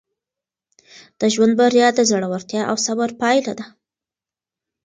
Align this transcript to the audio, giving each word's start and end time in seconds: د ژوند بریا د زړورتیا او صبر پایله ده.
د 1.19 1.21
ژوند 1.33 1.53
بریا 1.59 1.87
د 1.95 1.99
زړورتیا 2.09 2.61
او 2.71 2.75
صبر 2.85 3.09
پایله 3.21 3.53
ده. 3.59 3.65